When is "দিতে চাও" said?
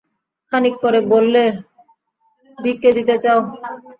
2.97-3.39